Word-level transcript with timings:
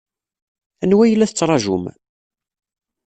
Anwa 0.83 1.03
ay 1.03 1.13
la 1.15 1.29
tettṛajum? 1.29 1.83